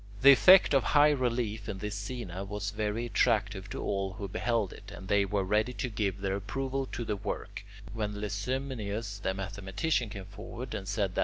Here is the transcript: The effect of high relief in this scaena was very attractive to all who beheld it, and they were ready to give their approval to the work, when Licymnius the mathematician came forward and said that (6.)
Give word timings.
The 0.23 0.31
effect 0.31 0.73
of 0.73 0.83
high 0.83 1.11
relief 1.11 1.69
in 1.69 1.77
this 1.77 1.93
scaena 1.95 2.43
was 2.43 2.71
very 2.71 3.05
attractive 3.05 3.69
to 3.69 3.83
all 3.83 4.13
who 4.13 4.27
beheld 4.27 4.73
it, 4.73 4.89
and 4.89 5.07
they 5.07 5.25
were 5.25 5.43
ready 5.43 5.73
to 5.73 5.89
give 5.89 6.21
their 6.21 6.35
approval 6.37 6.87
to 6.87 7.05
the 7.05 7.15
work, 7.15 7.63
when 7.93 8.15
Licymnius 8.19 9.19
the 9.19 9.35
mathematician 9.35 10.09
came 10.09 10.25
forward 10.25 10.73
and 10.73 10.87
said 10.87 11.13
that 11.13 11.19
(6.) 11.19 11.19